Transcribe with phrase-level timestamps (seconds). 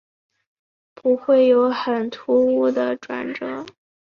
[0.95, 3.63] 不会有很突兀的转折